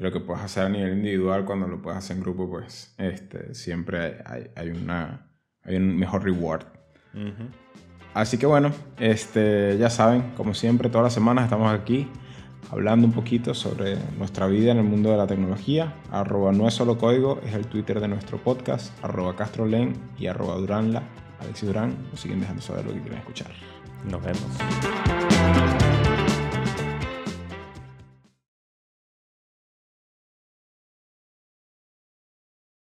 lo 0.01 0.11
que 0.11 0.19
puedas 0.19 0.43
hacer 0.43 0.65
a 0.65 0.69
nivel 0.69 0.93
individual, 0.93 1.45
cuando 1.45 1.67
lo 1.67 1.81
puedas 1.81 1.99
hacer 1.99 2.17
en 2.17 2.23
grupo, 2.23 2.49
pues 2.49 2.95
este, 2.97 3.53
siempre 3.53 4.17
hay, 4.25 4.49
hay, 4.55 4.69
una, 4.69 5.31
hay 5.63 5.75
un 5.75 5.95
mejor 5.95 6.23
reward. 6.23 6.65
Así 8.13 8.37
que 8.37 8.47
bueno, 8.47 8.71
este, 8.97 9.77
ya 9.77 9.89
saben, 9.89 10.31
como 10.35 10.53
siempre, 10.53 10.89
todas 10.89 11.03
las 11.03 11.13
semanas 11.13 11.45
estamos 11.45 11.71
aquí 11.71 12.09
hablando 12.71 13.05
un 13.05 13.13
poquito 13.13 13.53
sobre 13.53 13.97
nuestra 14.17 14.47
vida 14.47 14.71
en 14.71 14.79
el 14.79 14.83
mundo 14.85 15.11
de 15.11 15.17
la 15.17 15.27
tecnología. 15.27 15.93
Arroba 16.09 16.51
no 16.51 16.67
es 16.67 16.73
solo 16.73 16.97
código, 16.97 17.39
es 17.45 17.53
el 17.53 17.67
Twitter 17.67 17.99
de 17.99 18.07
nuestro 18.07 18.39
podcast, 18.39 18.91
arroba 19.03 19.35
castrolen 19.35 19.93
y 20.17 20.27
arroba 20.27 20.55
duranla. 20.55 21.03
Alexis 21.39 21.67
Durán 21.67 21.95
nos 22.09 22.19
siguen 22.19 22.39
dejando 22.39 22.61
saber 22.61 22.85
lo 22.85 22.93
que 22.93 23.01
quieren 23.01 23.19
escuchar. 23.19 23.51
Nos 24.09 24.21
vemos. 24.23 25.80